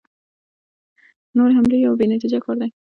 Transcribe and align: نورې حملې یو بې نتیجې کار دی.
نورې 1.35 1.53
حملې 1.57 1.77
یو 1.85 1.93
بې 1.99 2.05
نتیجې 2.13 2.39
کار 2.43 2.55
دی. 2.61 2.69